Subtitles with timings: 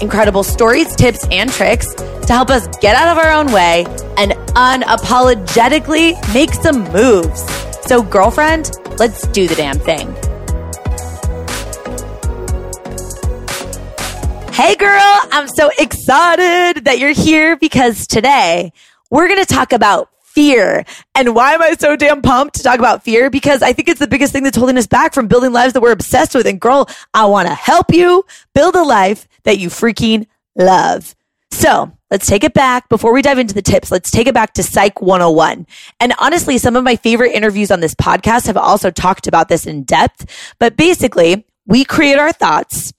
[0.00, 3.84] incredible stories, tips, and tricks to help us get out of our own way
[4.16, 7.42] and unapologetically make some moves.
[7.86, 10.14] So, girlfriend, let's do the damn thing.
[14.52, 18.72] Hey, girl, I'm so excited that you're here because today
[19.10, 20.84] we're going to talk about fear.
[21.14, 23.30] And why am I so damn pumped to talk about fear?
[23.30, 25.80] Because I think it's the biggest thing that's holding us back from building lives that
[25.80, 26.46] we're obsessed with.
[26.46, 31.14] And girl, I want to help you build a life that you freaking love.
[31.50, 32.88] So let's take it back.
[32.88, 35.66] Before we dive into the tips, let's take it back to Psych 101.
[36.00, 39.66] And honestly, some of my favorite interviews on this podcast have also talked about this
[39.66, 40.54] in depth.
[40.58, 42.92] But basically, we create our thoughts.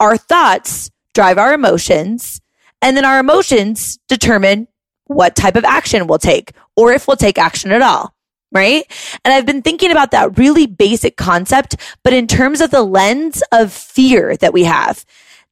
[0.00, 2.42] Our thoughts drive our emotions.
[2.82, 4.68] And then our emotions determine
[5.06, 8.14] what type of action we'll take or if we'll take action at all.
[8.52, 8.84] Right.
[9.24, 11.74] And I've been thinking about that really basic concept,
[12.04, 15.04] but in terms of the lens of fear that we have,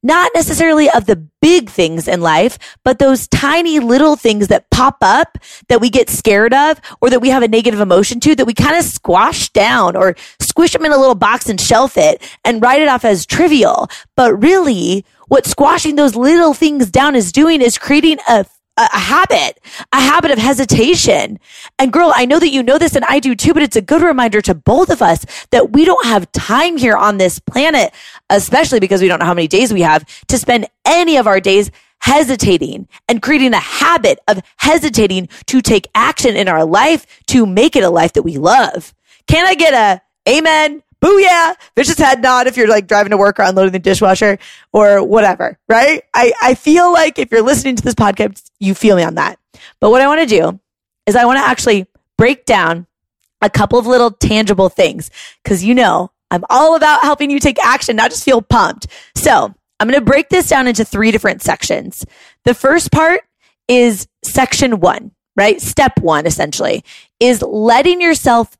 [0.03, 4.97] not necessarily of the big things in life, but those tiny little things that pop
[5.01, 5.37] up
[5.69, 8.53] that we get scared of or that we have a negative emotion to that we
[8.53, 12.61] kind of squash down or squish them in a little box and shelf it and
[12.61, 13.89] write it off as trivial.
[14.15, 18.45] But really what squashing those little things down is doing is creating a
[18.77, 19.59] a, habit,
[19.91, 21.39] a habit of hesitation.
[21.77, 23.81] And girl, I know that you know this and I do too, but it's a
[23.81, 27.93] good reminder to both of us that we don't have time here on this planet,
[28.29, 31.39] especially because we don't know how many days we have to spend any of our
[31.39, 37.45] days hesitating and creating a habit of hesitating to take action in our life to
[37.45, 38.93] make it a life that we love.
[39.27, 40.83] Can I get a amen?
[41.03, 44.39] Booyah, vicious head nod if you're like driving to work or unloading the dishwasher
[44.71, 46.03] or whatever, right?
[46.13, 49.37] I, I feel like if you're listening to this podcast, you feel me on that.
[49.79, 50.59] But what I want to do
[51.05, 51.87] is I want to actually
[52.17, 52.87] break down
[53.41, 55.11] a couple of little tangible things
[55.43, 58.87] because you know, I'm all about helping you take action, not just feel pumped.
[59.15, 62.05] So I'm going to break this down into three different sections.
[62.45, 63.21] The first part
[63.67, 65.61] is section one, right?
[65.61, 66.83] Step one, essentially,
[67.19, 68.57] is letting yourself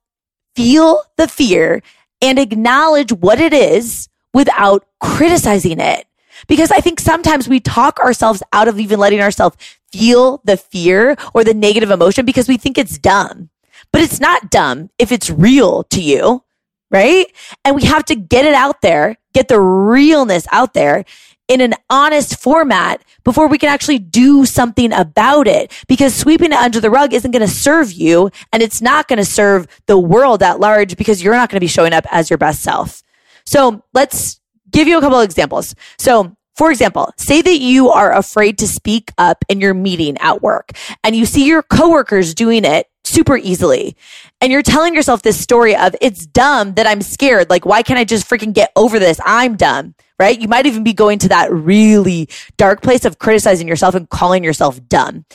[0.56, 1.82] feel the fear
[2.24, 6.08] and acknowledge what it is without criticizing it.
[6.48, 9.58] Because I think sometimes we talk ourselves out of even letting ourselves
[9.92, 13.50] feel the fear or the negative emotion because we think it's dumb.
[13.92, 16.44] But it's not dumb if it's real to you,
[16.90, 17.28] right?
[17.64, 21.04] And we have to get it out there, get the realness out there
[21.48, 25.72] in an honest format before we can actually do something about it.
[25.88, 29.18] Because sweeping it under the rug isn't going to serve you and it's not going
[29.18, 32.30] to serve the world at large because you're not going to be showing up as
[32.30, 33.04] your best self.
[33.46, 34.40] So let's
[34.72, 35.76] give you a couple of examples.
[35.98, 40.42] So for example, say that you are afraid to speak up in your meeting at
[40.42, 40.72] work
[41.04, 43.96] and you see your coworkers doing it super easily.
[44.42, 47.50] And you're telling yourself this story of it's dumb that I'm scared.
[47.50, 49.20] Like, why can't I just freaking get over this?
[49.26, 50.40] I'm dumb right?
[50.40, 54.44] You might even be going to that really dark place of criticizing yourself and calling
[54.44, 55.26] yourself dumb.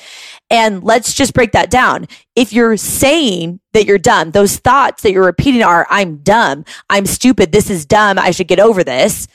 [0.51, 2.07] And let's just break that down.
[2.35, 7.07] If you're saying that you're dumb, those thoughts that you're repeating are, I'm dumb, I'm
[7.07, 9.29] stupid, this is dumb, I should get over this.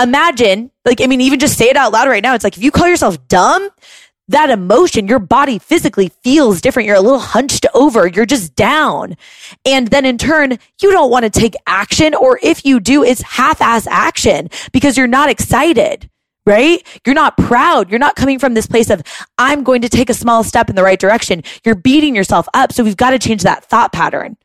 [0.00, 2.34] Imagine, like, I mean, even just say it out loud right now.
[2.34, 3.70] It's like, if you call yourself dumb,
[4.30, 6.86] that emotion, your body physically feels different.
[6.86, 8.06] You're a little hunched over.
[8.06, 9.16] You're just down.
[9.64, 12.14] And then in turn, you don't want to take action.
[12.14, 16.08] Or if you do, it's half ass action because you're not excited,
[16.46, 16.86] right?
[17.04, 17.90] You're not proud.
[17.90, 19.02] You're not coming from this place of,
[19.36, 21.42] I'm going to take a small step in the right direction.
[21.64, 22.72] You're beating yourself up.
[22.72, 24.36] So we've got to change that thought pattern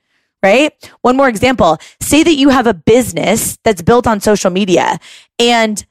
[0.44, 0.74] right?
[1.02, 1.80] One more example.
[2.00, 5.00] Say that you have a business that's built on social media
[5.40, 5.84] and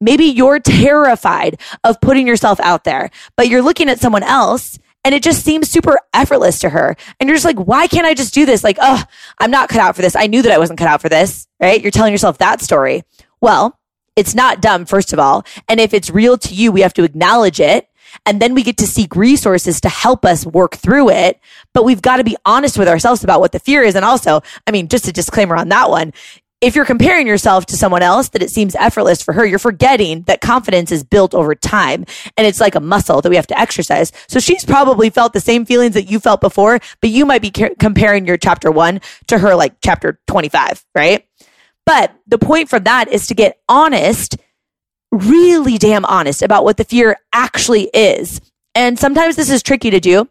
[0.00, 5.14] Maybe you're terrified of putting yourself out there, but you're looking at someone else and
[5.14, 6.96] it just seems super effortless to her.
[7.18, 8.62] And you're just like, why can't I just do this?
[8.62, 9.02] Like, oh,
[9.38, 10.14] I'm not cut out for this.
[10.14, 11.80] I knew that I wasn't cut out for this, right?
[11.80, 13.02] You're telling yourself that story.
[13.40, 13.78] Well,
[14.16, 15.46] it's not dumb, first of all.
[15.68, 17.88] And if it's real to you, we have to acknowledge it.
[18.26, 21.40] And then we get to seek resources to help us work through it.
[21.72, 23.94] But we've got to be honest with ourselves about what the fear is.
[23.94, 26.12] And also, I mean, just a disclaimer on that one
[26.60, 30.22] if you're comparing yourself to someone else that it seems effortless for her, you're forgetting
[30.24, 32.04] that confidence is built over time
[32.36, 34.12] and it's like a muscle that we have to exercise.
[34.28, 37.50] So she's probably felt the same feelings that you felt before, but you might be
[37.50, 41.26] ca- comparing your chapter one to her like chapter 25, right?
[41.86, 44.36] But the point from that is to get honest,
[45.12, 48.40] really damn honest about what the fear actually is
[48.74, 50.28] And sometimes this is tricky to do.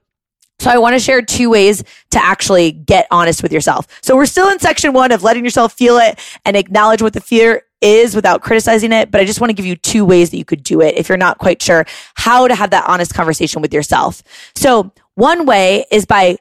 [0.60, 3.88] So I want to share two ways to actually get honest with yourself.
[4.02, 7.22] So we're still in section one of letting yourself feel it and acknowledge what the
[7.22, 9.10] fear is without criticizing it.
[9.10, 11.08] But I just want to give you two ways that you could do it if
[11.08, 11.86] you're not quite sure
[12.16, 14.22] how to have that honest conversation with yourself.
[14.56, 16.38] So one way is by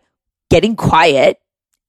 [0.50, 1.38] getting quiet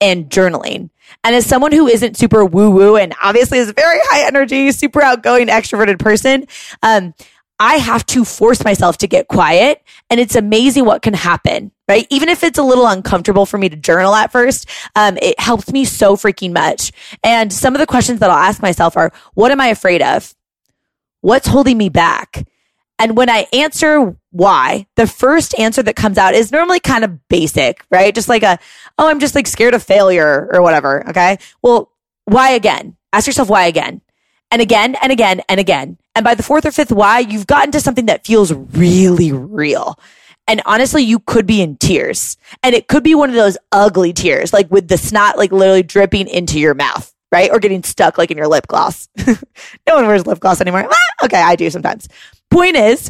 [0.02, 0.90] and journaling.
[1.24, 4.72] And as someone who isn't super woo woo and obviously is a very high energy,
[4.72, 6.46] super outgoing, extroverted person,
[6.84, 7.14] um,
[7.59, 9.83] I have to force myself to get quiet.
[10.09, 12.07] And it's amazing what can happen, right?
[12.09, 15.71] Even if it's a little uncomfortable for me to journal at first, um, it helps
[15.71, 16.91] me so freaking much.
[17.23, 20.33] And some of the questions that I'll ask myself are, what am I afraid of?
[21.21, 22.47] What's holding me back?
[22.97, 27.27] And when I answer why, the first answer that comes out is normally kind of
[27.29, 28.13] basic, right?
[28.13, 28.57] Just like a,
[28.97, 31.07] oh, I'm just like scared of failure or whatever.
[31.09, 31.38] Okay.
[31.61, 31.91] Well,
[32.25, 32.97] why again?
[33.11, 34.01] Ask yourself why again
[34.51, 35.97] and again and again and again.
[36.19, 39.98] And by the fourth or fifth why, you've gotten to something that feels really real.
[40.50, 44.12] And honestly, you could be in tears and it could be one of those ugly
[44.12, 47.50] tears, like with the snot, like literally dripping into your mouth, right?
[47.50, 49.07] Or getting stuck like in your lip gloss.
[49.27, 50.89] no one wears lip gloss anymore.
[50.92, 51.42] Ah, okay.
[51.42, 52.10] I do sometimes.
[52.51, 53.10] Point is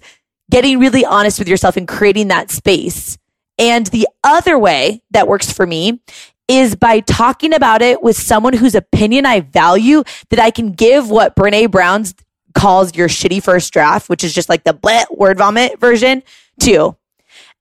[0.51, 3.17] getting really honest with yourself and creating that space.
[3.57, 5.99] And the other way that works for me
[6.47, 11.09] is by talking about it with someone whose opinion I value that I can give
[11.09, 12.13] what Brene Brown's
[12.59, 16.21] calls your shitty first draft, which is just like the bleh word vomit version
[16.59, 16.95] to.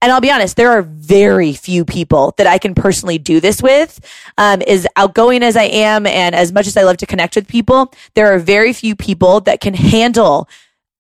[0.01, 3.63] And I'll be honest, there are very few people that I can personally do this
[3.63, 3.99] with.
[4.37, 7.49] Um, as outgoing as I am and as much as I love to connect with
[7.49, 10.49] people, there are very few people that can handle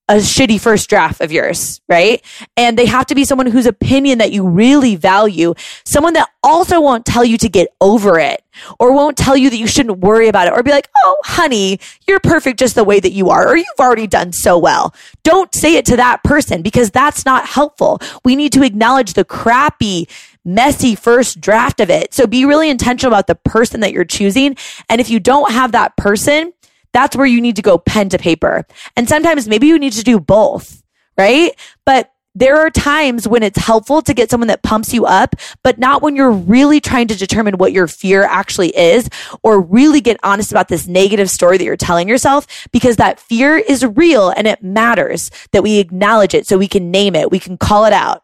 [0.09, 2.25] a shitty first draft of yours, right?
[2.57, 6.81] And they have to be someone whose opinion that you really value, someone that also
[6.81, 8.43] won't tell you to get over it
[8.81, 11.79] or won't tell you that you shouldn't worry about it or be like, Oh, honey,
[12.07, 14.95] you're perfect just the way that you are, or you've already done so well.
[15.25, 18.01] Don't say it to that person because that's not helpful.
[18.25, 20.09] We need to acknowledge the crappy,
[20.45, 22.15] messy first draft of it.
[22.15, 24.57] So be really intentional about the person that you're choosing.
[24.89, 26.53] And if you don't have that person,
[26.93, 28.67] that's where you need to go pen to paper.
[28.97, 30.83] And sometimes maybe you need to do both,
[31.17, 31.53] right?
[31.85, 35.79] But there are times when it's helpful to get someone that pumps you up, but
[35.79, 39.09] not when you're really trying to determine what your fear actually is
[39.43, 43.57] or really get honest about this negative story that you're telling yourself because that fear
[43.57, 47.33] is real and it matters that we acknowledge it so we can name it.
[47.33, 48.23] We can call it out.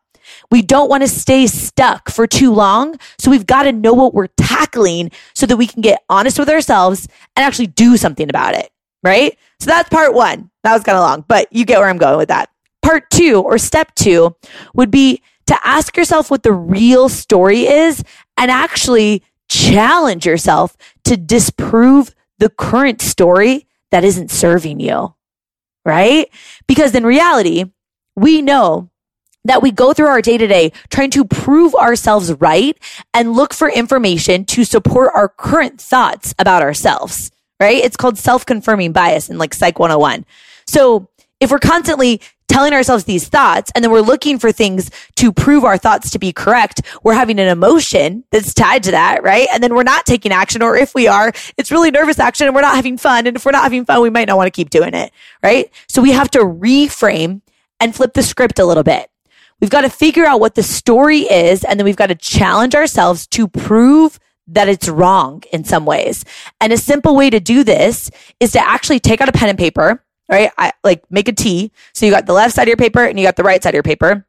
[0.50, 2.98] We don't want to stay stuck for too long.
[3.18, 6.48] So we've got to know what we're tackling so that we can get honest with
[6.48, 8.70] ourselves and actually do something about it.
[9.02, 9.38] Right.
[9.60, 10.50] So that's part one.
[10.62, 12.50] That was kind of long, but you get where I'm going with that.
[12.82, 14.34] Part two or step two
[14.74, 18.02] would be to ask yourself what the real story is
[18.36, 25.14] and actually challenge yourself to disprove the current story that isn't serving you.
[25.84, 26.30] Right.
[26.66, 27.66] Because in reality,
[28.16, 28.90] we know
[29.44, 32.78] that we go through our day to day trying to prove ourselves right
[33.12, 37.30] and look for information to support our current thoughts about ourselves,
[37.60, 37.82] right?
[37.82, 40.24] It's called self confirming bias in like Psych 101.
[40.66, 41.08] So
[41.40, 45.64] if we're constantly telling ourselves these thoughts and then we're looking for things to prove
[45.64, 49.48] our thoughts to be correct, we're having an emotion that's tied to that, right?
[49.52, 52.54] And then we're not taking action, or if we are, it's really nervous action and
[52.54, 53.26] we're not having fun.
[53.26, 55.12] And if we're not having fun, we might not want to keep doing it,
[55.42, 55.70] right?
[55.88, 57.40] So we have to reframe
[57.80, 59.10] and flip the script a little bit.
[59.64, 62.74] We've got to figure out what the story is, and then we've got to challenge
[62.74, 66.22] ourselves to prove that it's wrong in some ways.
[66.60, 69.58] And a simple way to do this is to actually take out a pen and
[69.58, 70.50] paper, right?
[70.58, 71.72] I, like make a T.
[71.94, 73.70] So you got the left side of your paper and you got the right side
[73.70, 74.26] of your paper.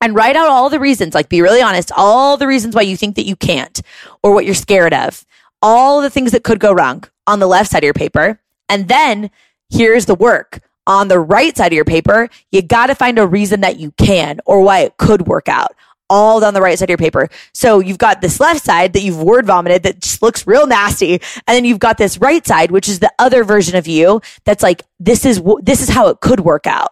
[0.00, 2.96] And write out all the reasons, like be really honest, all the reasons why you
[2.96, 3.80] think that you can't
[4.24, 5.24] or what you're scared of,
[5.62, 8.40] all the things that could go wrong on the left side of your paper.
[8.68, 9.30] And then
[9.70, 13.26] here's the work on the right side of your paper, you got to find a
[13.26, 15.74] reason that you can or why it could work out.
[16.10, 17.28] All down the right side of your paper.
[17.54, 21.14] So you've got this left side that you've word vomited that just looks real nasty.
[21.14, 24.62] And then you've got this right side, which is the other version of you that's
[24.62, 26.90] like, this is, this is how it could work out.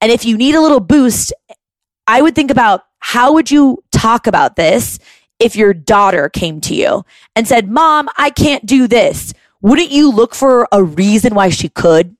[0.00, 1.32] And if you need a little boost,
[2.06, 4.98] I would think about how would you talk about this
[5.40, 9.34] if your daughter came to you and said, mom, I can't do this.
[9.60, 12.16] Wouldn't you look for a reason why she could?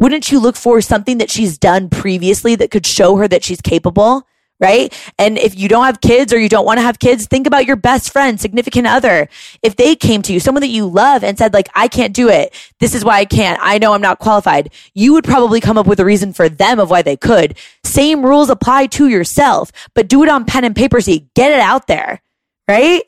[0.00, 3.60] Wouldn't you look for something that she's done previously that could show her that she's
[3.60, 4.26] capable?
[4.58, 4.92] Right.
[5.18, 7.64] And if you don't have kids or you don't want to have kids, think about
[7.64, 9.26] your best friend, significant other.
[9.62, 12.28] If they came to you, someone that you love and said, like, I can't do
[12.28, 12.54] it.
[12.78, 13.58] This is why I can't.
[13.62, 14.70] I know I'm not qualified.
[14.92, 17.56] You would probably come up with a reason for them of why they could.
[17.84, 21.60] Same rules apply to yourself, but do it on pen and paper you get it
[21.60, 22.20] out there.
[22.68, 23.04] Right.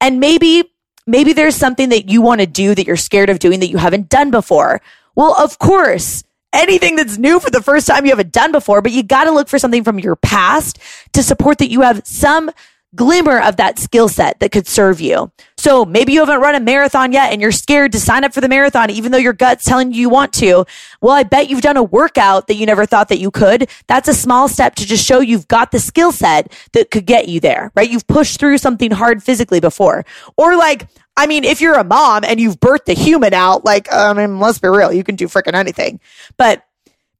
[0.00, 0.72] And maybe,
[1.06, 3.78] maybe there's something that you want to do that you're scared of doing that you
[3.78, 4.80] haven't done before.
[5.14, 8.92] Well, of course, anything that's new for the first time you haven't done before, but
[8.92, 10.78] you got to look for something from your past
[11.12, 12.50] to support that you have some
[12.96, 15.30] glimmer of that skill set that could serve you.
[15.56, 18.40] So maybe you haven't run a marathon yet and you're scared to sign up for
[18.40, 20.64] the marathon, even though your gut's telling you you want to.
[21.00, 23.68] Well, I bet you've done a workout that you never thought that you could.
[23.86, 27.28] That's a small step to just show you've got the skill set that could get
[27.28, 27.88] you there, right?
[27.88, 30.04] You've pushed through something hard physically before.
[30.36, 30.88] Or like,
[31.20, 34.40] I mean, if you're a mom and you've birthed a human out, like, I mean,
[34.40, 36.00] let's be real, you can do freaking anything.
[36.38, 36.64] But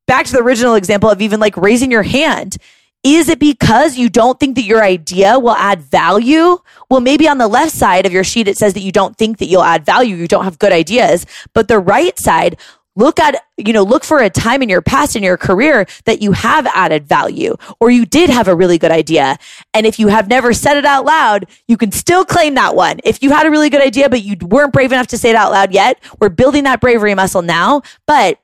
[0.07, 2.57] back to the original example of even like raising your hand
[3.03, 6.59] is it because you don't think that your idea will add value?
[6.91, 9.39] Well, maybe on the left side of your sheet, it says that you don't think
[9.39, 10.17] that you'll add value.
[10.17, 11.25] You don't have good ideas.
[11.55, 12.59] But the right side,
[12.97, 16.21] look at, you know, look for a time in your past in your career that
[16.21, 19.39] you have added value or you did have a really good idea.
[19.73, 23.01] And if you have never said it out loud, you can still claim that one.
[23.05, 25.37] If you had a really good idea, but you weren't brave enough to say it
[25.37, 27.83] out loud yet, we're building that bravery muscle now.
[28.07, 28.39] But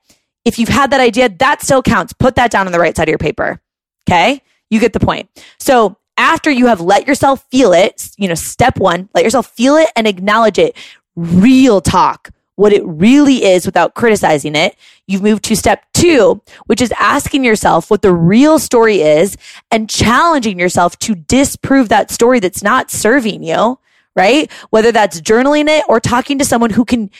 [0.45, 2.13] if you've had that idea, that still counts.
[2.13, 3.61] Put that down on the right side of your paper.
[4.09, 4.41] Okay.
[4.69, 5.29] You get the point.
[5.59, 9.75] So after you have let yourself feel it, you know, step one, let yourself feel
[9.75, 10.75] it and acknowledge it.
[11.15, 14.75] Real talk, what it really is without criticizing it.
[15.05, 19.37] You've moved to step two, which is asking yourself what the real story is
[19.71, 23.79] and challenging yourself to disprove that story that's not serving you,
[24.15, 24.51] right?
[24.71, 27.11] Whether that's journaling it or talking to someone who can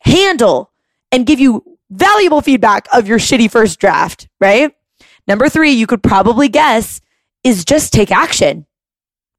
[0.00, 0.70] handle
[1.10, 4.74] and give you valuable feedback of your shitty first draft, right?
[5.26, 7.00] Number three, you could probably guess
[7.42, 8.66] is just take action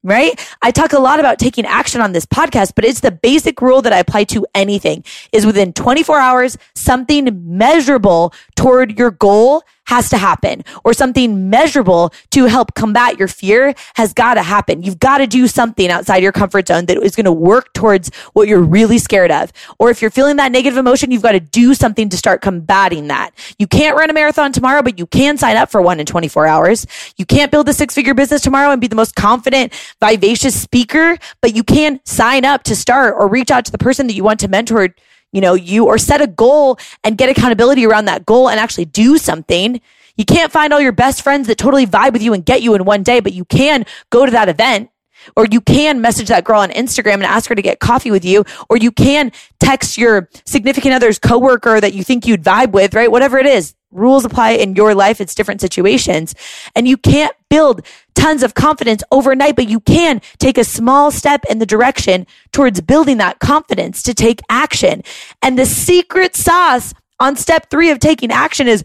[0.03, 0.39] right?
[0.61, 3.81] I talk a lot about taking action on this podcast, but it's the basic rule
[3.81, 8.33] that I apply to anything is within 24 hours, something measurable
[8.63, 14.13] toward your goal has to happen or something measurable to help combat your fear has
[14.13, 14.81] got to happen.
[14.81, 18.09] You've got to do something outside your comfort zone that is going to work towards
[18.31, 19.51] what you're really scared of.
[19.79, 23.09] Or if you're feeling that negative emotion, you've got to do something to start combating
[23.09, 23.31] that.
[23.59, 26.47] You can't run a marathon tomorrow, but you can sign up for one in 24
[26.47, 26.87] hours.
[27.17, 31.17] You can't build a six figure business tomorrow and be the most confident, vivacious speaker,
[31.41, 34.23] but you can sign up to start or reach out to the person that you
[34.23, 34.95] want to mentor
[35.33, 38.85] you know, you or set a goal and get accountability around that goal and actually
[38.85, 39.81] do something.
[40.15, 42.75] You can't find all your best friends that totally vibe with you and get you
[42.75, 44.89] in one day, but you can go to that event
[45.35, 48.25] or you can message that girl on Instagram and ask her to get coffee with
[48.25, 52.93] you, or you can text your significant other's coworker that you think you'd vibe with,
[52.93, 53.11] right?
[53.11, 55.21] Whatever it is rules apply in your life.
[55.21, 56.35] It's different situations.
[56.75, 61.45] And you can't build tons of confidence overnight, but you can take a small step
[61.49, 65.03] in the direction towards building that confidence to take action.
[65.41, 68.83] And the secret sauce on step three of taking action is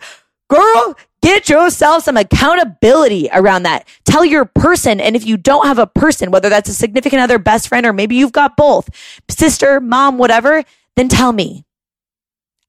[0.49, 3.87] girl, get yourself some accountability around that.
[4.05, 5.01] Tell your person.
[5.01, 7.93] And if you don't have a person, whether that's a significant other, best friend, or
[7.93, 8.89] maybe you've got both,
[9.31, 10.65] sister, mom, whatever,
[10.97, 11.65] then tell me.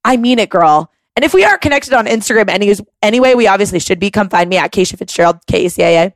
[0.03, 0.91] I mean it, girl.
[1.15, 4.09] And if we aren't connected on Instagram any, anyway, we obviously should be.
[4.09, 6.13] Come find me at Keisha Fitzgerald, K-E-C-A-A.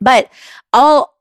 [0.00, 0.30] But
[0.72, 1.14] I'll,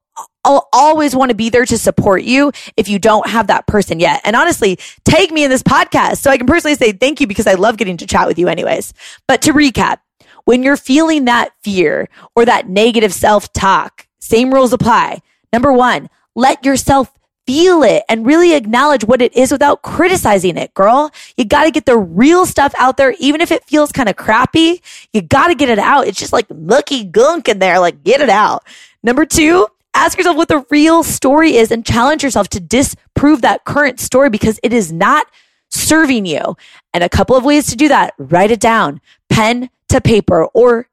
[0.44, 4.00] I'll always want to be there to support you if you don't have that person
[4.00, 4.22] yet.
[4.24, 7.46] And honestly, take me in this podcast so I can personally say thank you because
[7.46, 8.94] I love getting to chat with you anyways.
[9.28, 9.98] But to recap,
[10.46, 15.22] when you're feeling that fear or that negative self talk, same rules apply.
[15.52, 17.12] Number one, let yourself
[17.46, 21.12] feel it and really acknowledge what it is without criticizing it, girl.
[21.36, 24.16] You got to get the real stuff out there, even if it feels kind of
[24.16, 24.82] crappy.
[25.12, 26.08] You got to get it out.
[26.08, 27.80] It's just like mucky gunk in there.
[27.80, 28.64] Like, get it out.
[29.04, 33.66] Number two, ask yourself what the real story is and challenge yourself to disprove that
[33.66, 35.28] current story because it is not
[35.70, 36.56] serving you.
[36.94, 40.88] And a couple of ways to do that write it down, pen to paper, or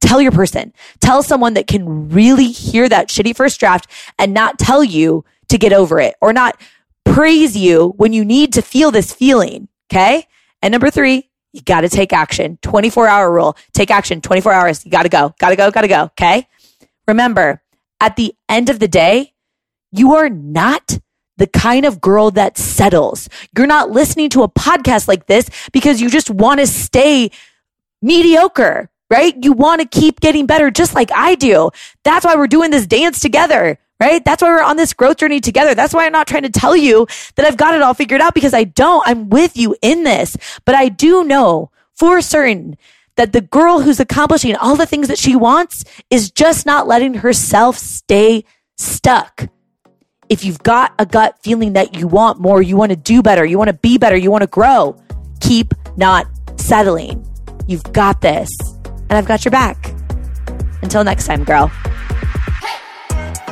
[0.00, 4.58] tell your person, tell someone that can really hear that shitty first draft and not
[4.58, 6.60] tell you to get over it or not
[7.04, 9.68] praise you when you need to feel this feeling.
[9.90, 10.26] Okay.
[10.62, 12.58] And number three, you got to take action.
[12.62, 13.56] 24 hour rule.
[13.72, 14.20] Take action.
[14.20, 14.84] 24 hours.
[14.84, 15.34] You got to go.
[15.38, 15.70] Got to go.
[15.70, 16.02] Got to go.
[16.04, 16.46] Okay.
[17.08, 17.62] Remember,
[18.00, 19.32] at the end of the day,
[19.92, 20.98] you are not
[21.36, 23.28] the kind of girl that settles.
[23.56, 27.30] You're not listening to a podcast like this because you just want to stay
[28.06, 29.34] mediocre, right?
[29.42, 31.70] You want to keep getting better just like I do.
[32.04, 34.24] That's why we're doing this dance together right?
[34.24, 35.74] That's why we're on this growth journey together.
[35.74, 38.34] That's why I'm not trying to tell you that I've got it all figured out
[38.34, 39.02] because I don't.
[39.06, 42.76] I'm with you in this, but I do know for certain
[43.16, 47.14] that the girl who's accomplishing all the things that she wants is just not letting
[47.14, 48.44] herself stay
[48.76, 49.48] stuck.
[50.28, 53.44] If you've got a gut feeling that you want more, you want to do better,
[53.44, 55.00] you want to be better, you want to grow,
[55.40, 57.26] keep not settling.
[57.66, 58.50] You've got this,
[58.84, 59.92] and I've got your back.
[60.82, 61.70] Until next time, girl.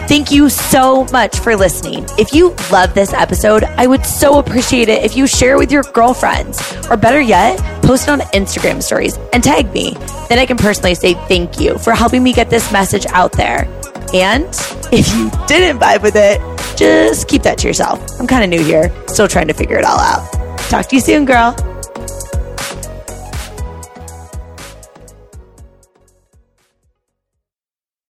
[0.07, 2.05] Thank you so much for listening.
[2.19, 5.83] If you love this episode, I would so appreciate it if you share with your
[5.83, 9.95] girlfriends, or better yet, post it on Instagram stories and tag me.
[10.29, 13.67] Then I can personally say thank you for helping me get this message out there.
[14.13, 14.45] And
[14.93, 16.39] if you didn't vibe with it,
[16.77, 18.21] just keep that to yourself.
[18.21, 20.31] I'm kind of new here, still trying to figure it all out.
[20.69, 21.57] Talk to you soon, girl.